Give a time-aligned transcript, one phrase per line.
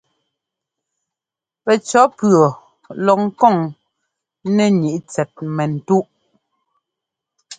[1.63, 2.45] Pɛcʉ̈ɔ́ pʉ̈ɔ
[3.05, 3.55] lɔ ŋkoŋ
[4.55, 6.05] nɛ́ ŋíʼ tsɛt mɛ́ntúʼ.